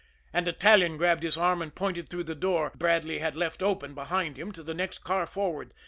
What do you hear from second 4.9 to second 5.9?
car forward.